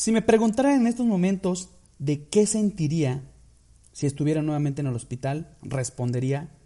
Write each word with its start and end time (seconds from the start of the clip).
Si 0.00 0.12
me 0.12 0.22
preguntaran 0.22 0.80
en 0.80 0.86
estos 0.86 1.04
momentos 1.04 1.68
de 1.98 2.26
qué 2.26 2.46
sentiría 2.46 3.22
si 3.92 4.06
estuviera 4.06 4.40
nuevamente 4.40 4.80
en 4.80 4.86
el 4.86 4.96
hospital, 4.96 5.58
respondería 5.60 6.56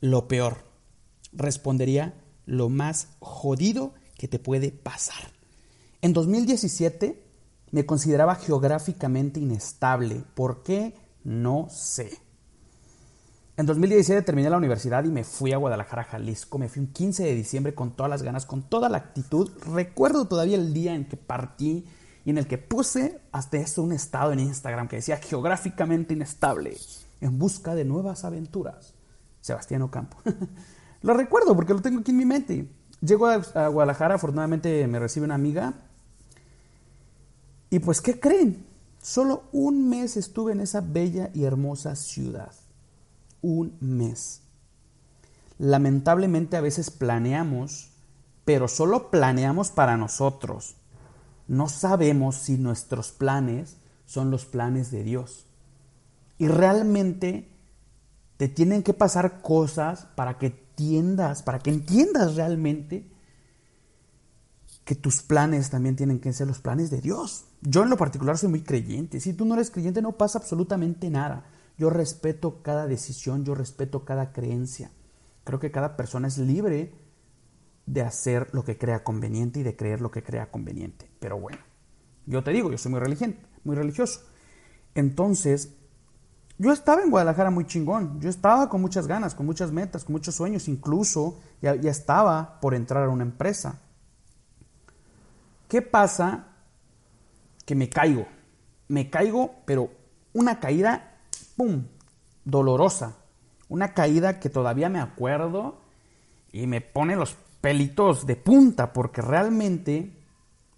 lo 0.00 0.28
peor. 0.28 0.58
Respondería 1.32 2.14
lo 2.46 2.68
más 2.68 3.08
jodido 3.18 3.94
que 4.16 4.28
te 4.28 4.38
puede 4.38 4.70
pasar. 4.70 5.32
En 6.00 6.12
2017 6.12 7.20
me 7.72 7.86
consideraba 7.86 8.36
geográficamente 8.36 9.40
inestable. 9.40 10.22
¿Por 10.36 10.62
qué? 10.62 10.94
No 11.24 11.66
sé. 11.70 12.12
En 13.56 13.66
2017 13.66 14.22
terminé 14.22 14.48
la 14.48 14.58
universidad 14.58 15.02
y 15.02 15.10
me 15.10 15.24
fui 15.24 15.52
a 15.52 15.56
Guadalajara, 15.56 16.04
Jalisco. 16.04 16.58
Me 16.58 16.68
fui 16.68 16.82
un 16.82 16.92
15 16.92 17.24
de 17.24 17.34
diciembre 17.34 17.74
con 17.74 17.96
todas 17.96 18.10
las 18.10 18.22
ganas, 18.22 18.46
con 18.46 18.62
toda 18.62 18.88
la 18.88 18.98
actitud. 18.98 19.50
Recuerdo 19.74 20.28
todavía 20.28 20.54
el 20.54 20.72
día 20.72 20.94
en 20.94 21.06
que 21.06 21.16
partí 21.16 21.84
y 22.24 22.30
en 22.30 22.38
el 22.38 22.46
que 22.46 22.58
puse 22.58 23.20
hasta 23.32 23.58
eso 23.58 23.82
un 23.82 23.92
estado 23.92 24.32
en 24.32 24.40
Instagram 24.40 24.88
que 24.88 24.96
decía 24.96 25.16
geográficamente 25.16 26.14
inestable, 26.14 26.76
en 27.20 27.38
busca 27.38 27.74
de 27.74 27.84
nuevas 27.84 28.24
aventuras. 28.24 28.94
Sebastián 29.40 29.82
Ocampo. 29.82 30.18
lo 31.02 31.14
recuerdo 31.14 31.54
porque 31.56 31.74
lo 31.74 31.82
tengo 31.82 32.00
aquí 32.00 32.12
en 32.12 32.16
mi 32.16 32.24
mente. 32.24 32.68
Llego 33.00 33.26
a, 33.26 33.38
Guadalajara, 33.68 34.14
afortunadamente 34.14 34.86
me 34.86 35.00
recibe 35.00 35.24
una 35.24 35.34
amiga. 35.34 35.74
Y 37.70 37.80
pues, 37.80 38.00
¿qué 38.00 38.20
creen? 38.20 38.66
Solo 39.00 39.44
un 39.50 39.88
mes 39.88 40.16
estuve 40.16 40.52
en 40.52 40.60
esa 40.60 40.80
bella 40.80 41.30
y 41.34 41.42
hermosa 41.42 41.96
ciudad. 41.96 42.52
Un 43.40 43.76
mes. 43.80 44.42
Lamentablemente 45.58 46.56
a 46.56 46.60
veces 46.60 46.90
planeamos, 46.90 47.90
pero 48.44 48.68
solo 48.68 49.10
planeamos 49.10 49.72
para 49.72 49.96
nosotros 49.96 50.76
no 51.52 51.68
sabemos 51.68 52.36
si 52.36 52.56
nuestros 52.56 53.12
planes 53.12 53.76
son 54.06 54.30
los 54.30 54.46
planes 54.46 54.90
de 54.90 55.04
Dios. 55.04 55.44
Y 56.38 56.48
realmente 56.48 57.50
te 58.38 58.48
tienen 58.48 58.82
que 58.82 58.94
pasar 58.94 59.42
cosas 59.42 60.06
para 60.14 60.38
que 60.38 60.46
entiendas, 60.46 61.42
para 61.42 61.58
que 61.58 61.68
entiendas 61.68 62.36
realmente 62.36 63.06
que 64.86 64.94
tus 64.94 65.20
planes 65.20 65.68
también 65.68 65.94
tienen 65.94 66.20
que 66.20 66.32
ser 66.32 66.46
los 66.46 66.62
planes 66.62 66.88
de 66.88 67.02
Dios. 67.02 67.44
Yo 67.60 67.82
en 67.82 67.90
lo 67.90 67.98
particular 67.98 68.38
soy 68.38 68.48
muy 68.48 68.62
creyente. 68.62 69.20
Si 69.20 69.34
tú 69.34 69.44
no 69.44 69.52
eres 69.52 69.70
creyente 69.70 70.00
no 70.00 70.12
pasa 70.12 70.38
absolutamente 70.38 71.10
nada. 71.10 71.44
Yo 71.76 71.90
respeto 71.90 72.62
cada 72.62 72.86
decisión, 72.86 73.44
yo 73.44 73.54
respeto 73.54 74.06
cada 74.06 74.32
creencia. 74.32 74.90
Creo 75.44 75.60
que 75.60 75.70
cada 75.70 75.98
persona 75.98 76.28
es 76.28 76.38
libre 76.38 76.94
de 77.92 78.00
hacer 78.00 78.48
lo 78.52 78.64
que 78.64 78.78
crea 78.78 79.04
conveniente 79.04 79.60
y 79.60 79.62
de 79.62 79.76
creer 79.76 80.00
lo 80.00 80.10
que 80.10 80.22
crea 80.22 80.50
conveniente. 80.50 81.10
Pero 81.20 81.38
bueno, 81.38 81.58
yo 82.24 82.42
te 82.42 82.50
digo, 82.50 82.70
yo 82.70 82.78
soy 82.78 82.90
muy 82.90 83.00
religioso, 83.00 83.34
muy 83.64 83.76
religioso. 83.76 84.20
Entonces, 84.94 85.74
yo 86.56 86.72
estaba 86.72 87.02
en 87.02 87.10
Guadalajara 87.10 87.50
muy 87.50 87.66
chingón, 87.66 88.18
yo 88.18 88.30
estaba 88.30 88.70
con 88.70 88.80
muchas 88.80 89.06
ganas, 89.06 89.34
con 89.34 89.44
muchas 89.44 89.72
metas, 89.72 90.04
con 90.04 90.14
muchos 90.14 90.34
sueños, 90.34 90.68
incluso 90.68 91.38
ya, 91.60 91.74
ya 91.74 91.90
estaba 91.90 92.60
por 92.60 92.74
entrar 92.74 93.04
a 93.04 93.10
una 93.10 93.24
empresa. 93.24 93.82
¿Qué 95.68 95.82
pasa? 95.82 96.48
Que 97.66 97.74
me 97.74 97.90
caigo, 97.90 98.26
me 98.88 99.10
caigo, 99.10 99.54
pero 99.66 99.90
una 100.32 100.60
caída, 100.60 101.18
¡pum!, 101.56 101.84
dolorosa. 102.44 103.18
Una 103.68 103.92
caída 103.92 104.40
que 104.40 104.48
todavía 104.48 104.88
me 104.88 105.00
acuerdo 105.00 105.82
y 106.52 106.66
me 106.66 106.80
pone 106.80 107.16
los 107.16 107.36
pelitos 107.62 108.26
de 108.26 108.36
punta, 108.36 108.92
porque 108.92 109.22
realmente 109.22 110.12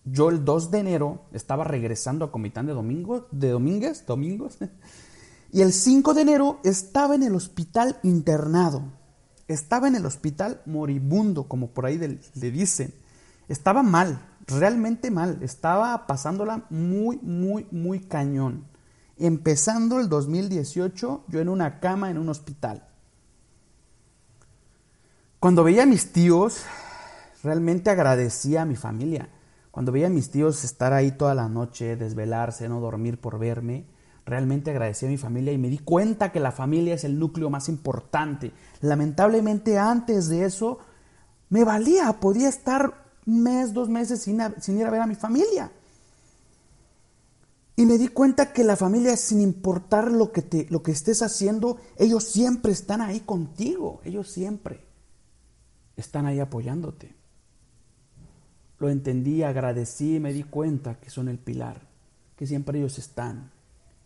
yo 0.04 0.28
el 0.28 0.44
2 0.44 0.70
de 0.70 0.78
enero 0.78 1.22
estaba 1.32 1.64
regresando 1.64 2.26
a 2.26 2.30
Comitán 2.30 2.66
de 2.66 2.74
Domingo, 2.74 3.26
de 3.32 3.48
Domínguez, 3.48 4.04
Domingos, 4.06 4.58
y 5.52 5.62
el 5.62 5.72
5 5.72 6.14
de 6.14 6.20
enero 6.20 6.60
estaba 6.62 7.16
en 7.16 7.24
el 7.24 7.34
hospital 7.34 7.98
internado. 8.04 8.82
Estaba 9.48 9.88
en 9.88 9.96
el 9.96 10.06
hospital 10.06 10.62
moribundo, 10.66 11.48
como 11.48 11.68
por 11.68 11.86
ahí 11.86 11.98
le 11.98 12.50
dicen. 12.50 12.94
Estaba 13.48 13.82
mal, 13.82 14.26
realmente 14.46 15.10
mal. 15.10 15.38
Estaba 15.42 16.06
pasándola 16.06 16.64
muy, 16.70 17.18
muy, 17.18 17.66
muy 17.70 18.00
cañón. 18.00 18.64
Empezando 19.18 20.00
el 20.00 20.08
2018, 20.08 21.24
yo 21.28 21.40
en 21.40 21.48
una 21.48 21.78
cama 21.80 22.10
en 22.10 22.18
un 22.18 22.30
hospital. 22.30 22.88
Cuando 25.44 25.62
veía 25.62 25.82
a 25.82 25.86
mis 25.86 26.10
tíos, 26.10 26.62
realmente 27.42 27.90
agradecía 27.90 28.62
a 28.62 28.64
mi 28.64 28.76
familia. 28.76 29.28
Cuando 29.70 29.92
veía 29.92 30.06
a 30.06 30.08
mis 30.10 30.30
tíos 30.30 30.64
estar 30.64 30.94
ahí 30.94 31.12
toda 31.12 31.34
la 31.34 31.50
noche, 31.50 31.96
desvelarse, 31.96 32.66
no 32.66 32.80
dormir 32.80 33.20
por 33.20 33.38
verme, 33.38 33.84
realmente 34.24 34.70
agradecía 34.70 35.06
a 35.06 35.12
mi 35.12 35.18
familia 35.18 35.52
y 35.52 35.58
me 35.58 35.68
di 35.68 35.76
cuenta 35.76 36.32
que 36.32 36.40
la 36.40 36.50
familia 36.50 36.94
es 36.94 37.04
el 37.04 37.18
núcleo 37.18 37.50
más 37.50 37.68
importante. 37.68 38.52
Lamentablemente 38.80 39.76
antes 39.76 40.30
de 40.30 40.46
eso 40.46 40.78
me 41.50 41.62
valía, 41.62 42.10
podía 42.20 42.48
estar 42.48 42.94
un 43.26 43.42
mes, 43.42 43.74
dos 43.74 43.90
meses 43.90 44.22
sin, 44.22 44.40
ir 44.40 44.86
a 44.86 44.90
ver 44.90 45.02
a 45.02 45.06
mi 45.06 45.14
familia. 45.14 45.70
Y 47.76 47.84
me 47.84 47.98
di 47.98 48.08
cuenta 48.08 48.54
que 48.54 48.64
la 48.64 48.76
familia, 48.76 49.14
sin 49.18 49.42
importar 49.42 50.10
lo 50.10 50.32
que, 50.32 50.40
te, 50.40 50.66
lo 50.70 50.82
que 50.82 50.92
estés 50.92 51.20
haciendo, 51.20 51.76
ellos 51.98 52.24
siempre 52.24 52.72
están 52.72 53.02
ahí 53.02 53.20
contigo, 53.20 54.00
ellos 54.04 54.30
siempre 54.30 54.93
están 55.96 56.26
ahí 56.26 56.40
apoyándote. 56.40 57.14
Lo 58.78 58.88
entendí, 58.90 59.42
agradecí 59.42 60.18
me 60.20 60.32
di 60.32 60.42
cuenta 60.42 60.96
que 60.96 61.10
son 61.10 61.28
el 61.28 61.38
pilar, 61.38 61.82
que 62.36 62.46
siempre 62.46 62.78
ellos 62.78 62.98
están, 62.98 63.50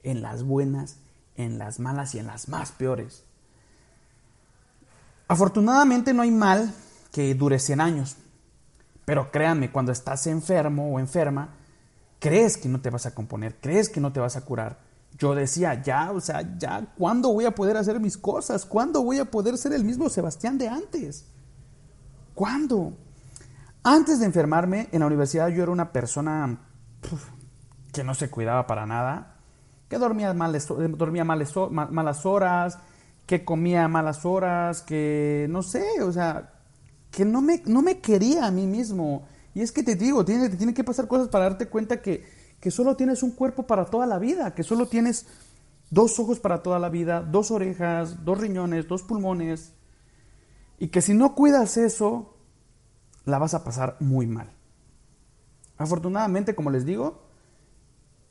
en 0.03 0.23
las 0.23 0.43
buenas, 0.43 0.97
en 1.37 1.59
las 1.59 1.81
malas 1.81 2.15
y 2.15 2.19
en 2.19 2.27
las 2.27 2.49
más 2.49 2.73
peores. 2.73 3.25
Afortunadamente 5.27 6.15
no 6.15 6.23
hay 6.23 6.31
mal 6.31 6.73
que 7.13 7.35
dure 7.35 7.59
100 7.59 7.81
años, 7.81 8.17
pero 9.05 9.31
créanme, 9.31 9.71
cuando 9.71 9.93
estás 9.93 10.27
enfermo 10.27 10.93
o 10.93 11.01
enferma, 11.01 11.55
crees 12.19 12.57
que 12.57 12.69
no 12.69 12.81
te 12.81 12.91
vas 12.91 13.07
a 13.07 13.15
componer, 13.15 13.57
crees 13.61 13.89
que 13.89 14.01
no 14.01 14.13
te 14.13 14.21
vas 14.21 14.37
a 14.37 14.45
curar. 14.45 14.79
Yo 15.19 15.35
decía, 15.35 15.83
ya, 15.83 16.13
o 16.13 16.21
sea, 16.21 16.59
ya, 16.59 16.87
¿cuándo 16.97 17.33
voy 17.33 17.47
a 17.47 17.55
poder 17.55 17.77
hacer 17.77 17.99
mis 18.01 18.17
cosas? 18.17 18.65
¿Cuándo 18.65 19.03
voy 19.03 19.19
a 19.19 19.25
poder 19.25 19.57
ser 19.57 19.73
el 19.73 19.85
mismo 19.85 20.09
Sebastián 20.09 20.59
de 20.59 20.69
antes? 20.69 21.25
¿Cuándo? 22.39 22.93
Antes 23.83 24.21
de 24.21 24.27
enfermarme 24.27 24.89
en 24.93 25.01
la 25.01 25.07
universidad 25.07 25.49
yo 25.49 25.65
era 25.65 25.73
una 25.73 25.91
persona 25.91 26.61
que 27.93 28.05
no 28.05 28.15
se 28.15 28.31
cuidaba 28.31 28.65
para 28.69 28.87
nada, 28.87 29.41
que 29.89 29.99
dormía, 29.99 30.33
mal, 30.35 30.57
dormía 30.97 31.25
malas 31.25 32.27
horas, 32.27 32.79
que 33.27 33.45
comía 33.45 33.89
malas 33.89 34.25
horas, 34.25 34.83
que 34.83 35.49
no 35.51 35.65
sé, 35.65 36.01
o 36.01 36.13
sea, 36.13 36.53
que 37.11 37.25
no 37.25 37.43
me, 37.43 37.61
no 37.67 37.83
me 37.83 37.99
quería 37.99 38.47
a 38.47 38.53
mí 38.53 38.69
mismo. 38.69 39.27
Y 39.53 39.63
es 39.63 39.73
que 39.73 39.83
te 39.83 39.97
digo, 39.97 40.25
tiene, 40.25 40.49
te 40.49 40.57
tienen 40.57 40.77
que 40.77 40.85
pasar 40.85 41.09
cosas 41.09 41.27
para 41.27 41.49
darte 41.49 41.67
cuenta 41.67 42.01
que, 42.01 42.25
que 42.61 42.71
solo 42.71 42.95
tienes 42.95 43.25
un 43.25 43.33
cuerpo 43.33 43.67
para 43.67 43.87
toda 43.87 44.07
la 44.07 44.21
vida, 44.21 44.55
que 44.55 44.63
solo 44.63 44.87
tienes 44.87 45.27
dos 45.91 46.21
ojos 46.21 46.39
para 46.39 46.63
toda 46.63 46.79
la 46.79 46.89
vida, 46.89 47.21
dos 47.21 47.51
orejas, 47.51 48.25
dos 48.25 48.39
riñones, 48.39 48.87
dos 48.87 49.03
pulmones, 49.03 49.73
y 50.79 50.89
que 50.89 51.03
si 51.03 51.15
no 51.15 51.35
cuidas 51.35 51.77
eso, 51.77 52.37
la 53.25 53.39
vas 53.39 53.55
a 53.55 53.65
pasar 53.65 53.97
muy 54.01 54.27
mal. 54.27 54.53
Afortunadamente, 55.77 56.55
como 56.55 56.71
les 56.71 56.85
digo, 56.85 57.23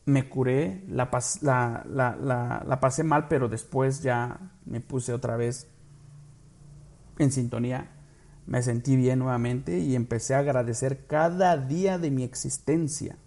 me 0.05 0.29
curé, 0.29 0.83
la, 0.87 1.09
la, 1.41 2.79
pasé 2.79 3.03
mal, 3.03 3.27
pero 3.27 3.49
después 3.49 4.01
ya 4.01 4.51
me 4.65 4.79
puse 4.79 5.13
otra 5.13 5.35
vez 5.35 5.67
en 7.17 7.31
sintonía, 7.31 7.91
me 8.45 8.61
sentí 8.61 8.95
bien 8.95 9.19
nuevamente 9.19 9.79
y 9.79 9.95
empecé 9.95 10.33
a 10.33 10.39
agradecer 10.39 11.05
cada 11.07 11.57
día 11.57 11.97
de 11.97 12.09
mi 12.09 12.23
existencia. 12.23 13.17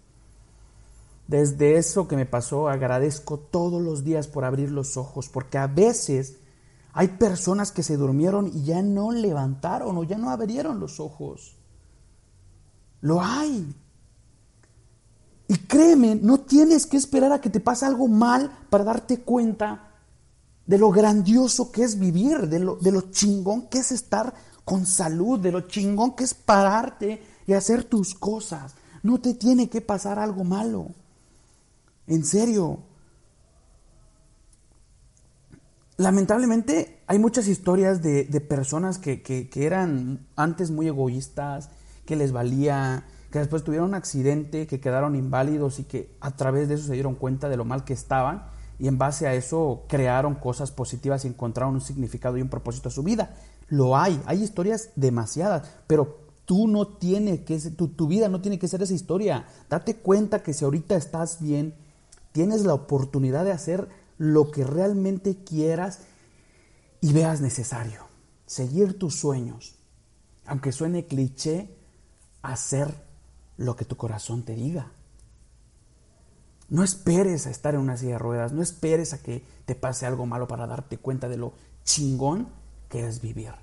Desde 1.27 1.75
eso 1.77 2.07
que 2.07 2.15
me 2.15 2.25
pasó, 2.25 2.67
agradezco 2.67 3.37
todos 3.37 3.81
los 3.81 4.03
días 4.03 4.27
por 4.27 4.43
abrir 4.43 4.71
los 4.71 4.97
ojos, 4.97 5.29
porque 5.29 5.59
a 5.59 5.67
veces 5.67 6.40
hay 6.93 7.09
personas 7.09 7.71
que 7.71 7.83
se 7.83 7.97
durmieron 7.97 8.47
y 8.47 8.63
ya 8.63 8.81
no 8.81 9.11
levantaron 9.11 9.97
o 9.97 10.03
ya 10.03 10.17
no 10.17 10.29
abrieron 10.29 10.79
los 10.79 10.99
ojos. 10.99 11.57
Lo 12.99 13.21
hay. 13.21 13.75
créeme, 15.67 16.15
no 16.15 16.41
tienes 16.41 16.85
que 16.85 16.97
esperar 16.97 17.31
a 17.31 17.41
que 17.41 17.49
te 17.49 17.59
pase 17.59 17.85
algo 17.85 18.07
mal 18.07 18.51
para 18.69 18.83
darte 18.83 19.21
cuenta 19.21 19.91
de 20.65 20.77
lo 20.77 20.91
grandioso 20.91 21.71
que 21.71 21.83
es 21.83 21.97
vivir, 21.97 22.47
de 22.47 22.59
lo, 22.59 22.75
de 22.75 22.91
lo 22.91 23.11
chingón 23.11 23.67
que 23.67 23.79
es 23.79 23.91
estar 23.91 24.33
con 24.63 24.85
salud, 24.85 25.39
de 25.39 25.51
lo 25.51 25.61
chingón 25.61 26.15
que 26.15 26.23
es 26.23 26.33
pararte 26.33 27.21
y 27.47 27.53
hacer 27.53 27.83
tus 27.85 28.13
cosas. 28.13 28.75
No 29.03 29.19
te 29.19 29.33
tiene 29.33 29.69
que 29.69 29.81
pasar 29.81 30.19
algo 30.19 30.43
malo. 30.43 30.87
En 32.07 32.25
serio. 32.25 32.90
Lamentablemente 36.01 37.03
hay 37.05 37.19
muchas 37.19 37.47
historias 37.47 38.01
de, 38.01 38.25
personas 38.41 38.97
que, 38.97 39.21
que, 39.21 39.49
eran 39.55 40.25
antes 40.35 40.71
muy 40.71 40.87
egoístas, 40.87 41.69
que 42.07 42.15
les 42.15 42.31
valía, 42.31 43.05
que 43.29 43.37
después 43.37 43.63
tuvieron 43.63 43.89
un 43.89 43.93
accidente, 43.93 44.65
que 44.65 44.79
quedaron 44.79 45.15
inválidos 45.15 45.77
y 45.77 45.83
que 45.83 46.09
a 46.19 46.31
través 46.31 46.67
de 46.69 46.73
eso 46.73 46.87
se 46.87 46.93
dieron 46.93 47.13
cuenta 47.13 47.49
de 47.49 47.57
lo 47.57 47.65
mal 47.65 47.83
que 47.83 47.93
estaban 47.93 48.47
y 48.79 48.87
en 48.87 48.97
base 48.97 49.27
a 49.27 49.35
eso 49.35 49.83
crearon 49.87 50.33
cosas 50.33 50.71
positivas 50.71 51.23
y 51.23 51.27
encontraron 51.27 51.75
un 51.75 51.81
significado 51.81 52.35
y 52.35 52.41
un 52.41 52.49
propósito 52.49 52.89
a 52.89 52.91
su 52.91 53.03
vida. 53.03 53.35
Lo 53.69 53.95
hay, 53.95 54.19
hay 54.25 54.41
historias 54.41 54.89
demasiadas, 54.95 55.69
pero 55.85 56.17
tú 56.45 56.67
no 56.67 56.87
tienes 56.87 57.41
que, 57.41 57.59
tu, 57.59 57.89
tu 57.89 58.07
vida 58.07 58.27
no 58.27 58.41
tiene 58.41 58.57
que 58.57 58.67
ser 58.67 58.81
esa 58.81 58.95
historia. 58.95 59.45
Date 59.69 59.97
cuenta 59.97 60.41
que 60.41 60.55
si 60.55 60.65
ahorita 60.65 60.95
estás 60.95 61.39
bien, 61.39 61.75
tienes 62.31 62.65
la 62.65 62.73
oportunidad 62.73 63.45
de 63.45 63.51
hacer 63.51 64.00
lo 64.21 64.51
que 64.51 64.63
realmente 64.63 65.43
quieras 65.43 66.01
y 67.01 67.11
veas 67.11 67.41
necesario. 67.41 68.05
Seguir 68.45 68.99
tus 68.99 69.15
sueños. 69.15 69.79
Aunque 70.45 70.71
suene 70.71 71.07
cliché, 71.07 71.75
hacer 72.43 72.93
lo 73.57 73.75
que 73.75 73.83
tu 73.83 73.97
corazón 73.97 74.43
te 74.43 74.53
diga. 74.53 74.91
No 76.69 76.83
esperes 76.83 77.47
a 77.47 77.49
estar 77.49 77.73
en 77.73 77.79
una 77.79 77.97
silla 77.97 78.11
de 78.11 78.19
ruedas, 78.19 78.53
no 78.53 78.61
esperes 78.61 79.13
a 79.13 79.23
que 79.23 79.43
te 79.65 79.73
pase 79.73 80.05
algo 80.05 80.27
malo 80.27 80.47
para 80.47 80.67
darte 80.67 80.99
cuenta 80.99 81.27
de 81.27 81.37
lo 81.37 81.53
chingón 81.83 82.47
que 82.89 83.07
es 83.07 83.21
vivir. 83.21 83.53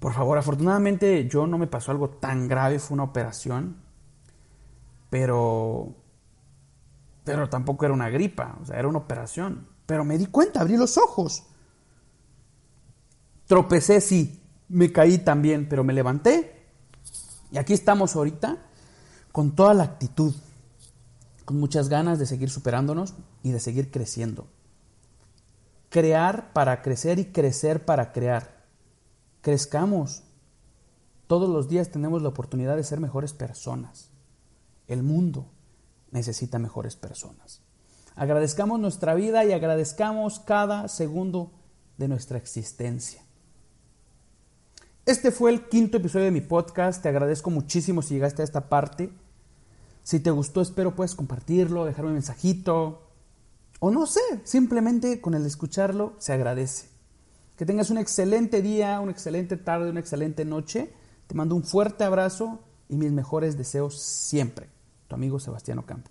Por 0.00 0.14
favor, 0.14 0.36
afortunadamente 0.36 1.28
yo 1.28 1.46
no 1.46 1.58
me 1.58 1.68
pasó 1.68 1.92
algo 1.92 2.10
tan 2.10 2.48
grave, 2.48 2.80
fue 2.80 2.96
una 2.96 3.04
operación, 3.04 3.76
pero 5.10 5.94
pero 7.24 7.48
tampoco 7.48 7.86
era 7.86 7.94
una 7.94 8.10
gripa, 8.10 8.58
o 8.60 8.66
sea, 8.66 8.78
era 8.78 8.86
una 8.86 8.98
operación. 8.98 9.66
Pero 9.86 10.04
me 10.04 10.18
di 10.18 10.26
cuenta, 10.26 10.60
abrí 10.60 10.76
los 10.76 10.98
ojos. 10.98 11.44
Tropecé, 13.46 14.00
sí, 14.00 14.42
me 14.68 14.92
caí 14.92 15.18
también, 15.18 15.68
pero 15.68 15.84
me 15.84 15.94
levanté. 15.94 16.66
Y 17.50 17.58
aquí 17.58 17.72
estamos 17.72 18.14
ahorita 18.14 18.58
con 19.32 19.54
toda 19.54 19.74
la 19.74 19.84
actitud, 19.84 20.34
con 21.44 21.58
muchas 21.58 21.88
ganas 21.88 22.18
de 22.18 22.26
seguir 22.26 22.50
superándonos 22.50 23.14
y 23.42 23.52
de 23.52 23.60
seguir 23.60 23.90
creciendo. 23.90 24.46
Crear 25.88 26.52
para 26.52 26.82
crecer 26.82 27.18
y 27.18 27.26
crecer 27.26 27.84
para 27.84 28.12
crear. 28.12 28.64
Crezcamos. 29.40 30.24
Todos 31.26 31.48
los 31.48 31.68
días 31.68 31.90
tenemos 31.90 32.22
la 32.22 32.28
oportunidad 32.28 32.76
de 32.76 32.84
ser 32.84 33.00
mejores 33.00 33.32
personas. 33.32 34.10
El 34.88 35.02
mundo 35.02 35.53
necesita 36.14 36.58
mejores 36.58 36.96
personas. 36.96 37.60
Agradezcamos 38.14 38.78
nuestra 38.78 39.14
vida 39.14 39.44
y 39.44 39.52
agradezcamos 39.52 40.38
cada 40.38 40.88
segundo 40.88 41.50
de 41.98 42.08
nuestra 42.08 42.38
existencia. 42.38 43.22
Este 45.04 45.32
fue 45.32 45.50
el 45.50 45.68
quinto 45.68 45.98
episodio 45.98 46.26
de 46.26 46.30
mi 46.30 46.40
podcast. 46.40 47.02
Te 47.02 47.08
agradezco 47.08 47.50
muchísimo 47.50 48.00
si 48.00 48.14
llegaste 48.14 48.42
a 48.42 48.44
esta 48.44 48.68
parte. 48.68 49.10
Si 50.04 50.20
te 50.20 50.30
gustó, 50.30 50.60
espero 50.60 50.94
puedes 50.94 51.16
compartirlo, 51.16 51.84
dejarme 51.84 52.10
un 52.10 52.14
mensajito. 52.14 53.02
O 53.80 53.90
no 53.90 54.06
sé, 54.06 54.20
simplemente 54.44 55.20
con 55.20 55.34
el 55.34 55.44
escucharlo 55.44 56.14
se 56.18 56.32
agradece. 56.32 56.88
Que 57.56 57.66
tengas 57.66 57.90
un 57.90 57.98
excelente 57.98 58.62
día, 58.62 59.00
una 59.00 59.12
excelente 59.12 59.56
tarde, 59.56 59.90
una 59.90 60.00
excelente 60.00 60.44
noche. 60.44 60.92
Te 61.26 61.34
mando 61.34 61.56
un 61.56 61.64
fuerte 61.64 62.04
abrazo 62.04 62.60
y 62.88 62.96
mis 62.96 63.10
mejores 63.10 63.58
deseos 63.58 64.00
siempre. 64.00 64.73
Amigo 65.14 65.38
Sebastián 65.38 65.78
Ocampo. 65.78 66.10